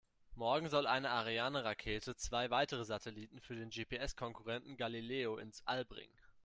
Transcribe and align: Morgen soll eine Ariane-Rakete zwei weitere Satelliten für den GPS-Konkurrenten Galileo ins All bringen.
Morgen 0.33 0.67
soll 0.67 0.87
eine 0.87 1.11
Ariane-Rakete 1.11 2.15
zwei 2.15 2.49
weitere 2.49 2.85
Satelliten 2.85 3.39
für 3.39 3.53
den 3.55 3.69
GPS-Konkurrenten 3.69 4.75
Galileo 4.75 5.37
ins 5.37 5.61
All 5.67 5.85
bringen. 5.85 6.17